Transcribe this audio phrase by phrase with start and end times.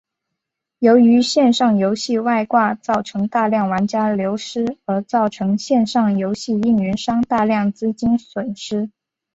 [0.79, 8.89] 由于线上游戏外挂造成大量玩家流失而造成线上游戏营运商大量资金损失。